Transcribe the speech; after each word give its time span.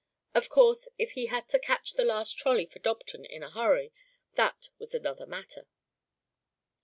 Of 0.33 0.49
course 0.49 0.89
if 0.97 1.11
he 1.11 1.27
had 1.27 1.47
to 1.49 1.59
catch 1.59 1.93
the 1.93 2.03
last 2.05 2.35
trolley 2.35 2.65
for 2.65 2.79
Dobton 2.79 3.23
in 3.23 3.43
a 3.43 3.51
hurry, 3.51 3.93
that 4.33 4.69
was 4.79 4.95
another 4.95 5.27
matter. 5.27 5.67